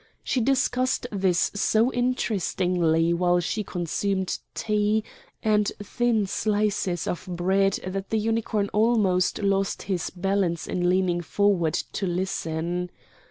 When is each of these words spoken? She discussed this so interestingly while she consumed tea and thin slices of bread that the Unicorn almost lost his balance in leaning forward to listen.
She 0.23 0.41
discussed 0.41 1.05
this 1.11 1.51
so 1.53 1.93
interestingly 1.93 3.13
while 3.13 3.39
she 3.39 3.63
consumed 3.63 4.39
tea 4.55 5.03
and 5.43 5.71
thin 5.79 6.25
slices 6.25 7.05
of 7.05 7.27
bread 7.31 7.73
that 7.85 8.09
the 8.09 8.17
Unicorn 8.17 8.69
almost 8.73 9.43
lost 9.43 9.83
his 9.83 10.09
balance 10.09 10.65
in 10.65 10.89
leaning 10.89 11.21
forward 11.21 11.75
to 11.75 12.07
listen. 12.07 12.89